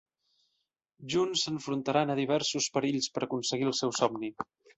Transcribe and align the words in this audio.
Junts 1.13 1.43
s'enfrontaran 1.47 2.15
a 2.15 2.15
diversos 2.21 2.69
perills 2.79 3.11
per 3.19 3.25
a 3.25 3.27
aconseguir 3.29 3.71
el 3.71 3.79
seu 3.83 3.95
somni. 4.01 4.33